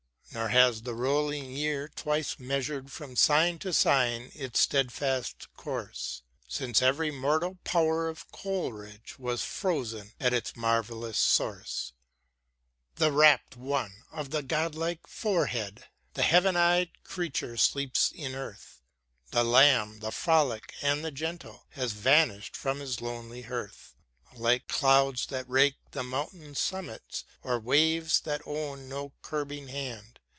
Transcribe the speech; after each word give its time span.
Nor 0.33 0.47
has 0.47 0.83
the 0.83 0.93
roUing 0.95 1.53
year 1.57 1.89
twice 1.89 2.39
measur'd 2.39 2.89
From 2.89 3.17
sign 3.17 3.59
to 3.59 3.73
sign 3.73 4.31
its 4.33 4.61
steadfast 4.61 5.49
course, 5.57 6.21
Since 6.47 6.81
every 6.81 7.11
mortal 7.11 7.57
power 7.65 8.07
of 8.07 8.31
Coleridge 8.31 9.19
Was 9.19 9.43
frozen 9.43 10.13
at 10.21 10.31
its 10.33 10.55
marvellous 10.55 11.17
source. 11.17 11.91
The 12.95 13.11
rapt 13.11 13.57
One 13.57 14.03
of 14.09 14.29
the 14.29 14.41
godlike 14.41 15.05
forehead. 15.05 15.83
The 16.13 16.23
heaven 16.23 16.55
eyed 16.55 17.03
creature 17.03 17.57
sleeps 17.57 18.09
in 18.13 18.33
earth; 18.33 18.81
And 19.33 19.51
Lamb, 19.51 19.99
the 19.99 20.11
frolic 20.13 20.73
and 20.81 21.03
the 21.03 21.11
gentle 21.11 21.65
Has 21.71 21.91
vanished 21.91 22.55
from 22.55 22.79
his 22.79 23.01
lonely 23.01 23.41
hearth. 23.41 23.95
Like 24.33 24.69
clouds 24.69 25.25
that 25.25 25.49
rake 25.49 25.75
the 25.91 26.03
mountain 26.03 26.55
summits 26.55 27.25
Or 27.43 27.59
waves 27.59 28.21
that 28.21 28.41
own 28.45 28.87
no 28.87 29.11
curbing 29.21 29.67
hand. 29.67 30.19